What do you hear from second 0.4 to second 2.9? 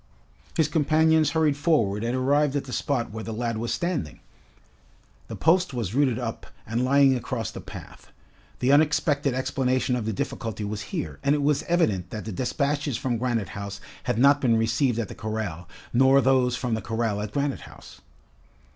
His companions hurried forward and arrived at the